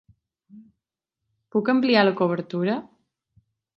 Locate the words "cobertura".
2.23-2.79